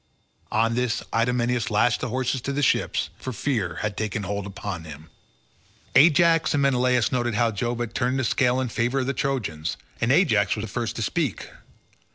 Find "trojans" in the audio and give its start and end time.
9.13-9.77